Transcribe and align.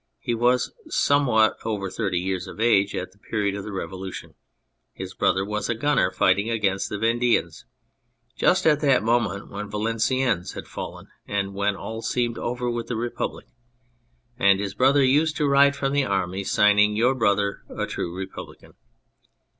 He 0.17 0.33
was 0.33 0.73
somewhat 0.89 1.57
over 1.63 1.91
thirty 1.91 2.17
years 2.17 2.47
of 2.47 2.59
age 2.59 2.95
at 2.95 3.11
the 3.11 3.19
period 3.19 3.53
of 3.53 3.63
the 3.63 3.71
Revolution. 3.71 4.33
His 4.93 5.13
brother 5.13 5.45
was 5.45 5.69
a 5.69 5.75
gunner, 5.75 6.09
fighting 6.09 6.49
against 6.49 6.89
the 6.89 6.97
Vendeans, 6.97 7.65
just 8.35 8.65
at 8.65 8.79
that 8.79 9.03
moment 9.03 9.51
when 9.51 9.69
Valenciennes 9.69 10.53
had 10.53 10.65
fallen, 10.67 11.09
and 11.27 11.53
when 11.53 11.75
all 11.75 12.01
seemed 12.01 12.39
over 12.39 12.67
with 12.67 12.87
the 12.87 12.95
Republic; 12.97 13.45
and 14.39 14.59
his 14.59 14.73
brother 14.73 15.03
used 15.03 15.37
to 15.37 15.47
write 15.47 15.75
from 15.75 15.93
the 15.93 16.05
armies, 16.05 16.49
signing" 16.49 16.95
Your 16.95 17.13
brother, 17.13 17.61
a 17.69 17.85
true 17.85 18.11
Republican." 18.11 18.73